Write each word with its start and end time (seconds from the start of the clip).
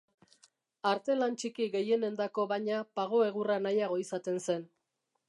Arte-lan 0.91 1.35
txiki 1.41 1.67
gehienendako, 1.75 2.45
baina, 2.53 2.79
pago-egurra 3.01 3.59
nahiago 3.67 4.01
izaten 4.05 4.41
zen. 4.47 4.65